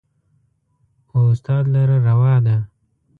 [1.13, 2.57] و استاد لره روا ده